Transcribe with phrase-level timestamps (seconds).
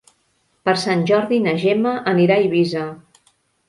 [0.69, 2.93] Per Sant Jordi na Gemma anirà a Eivissa.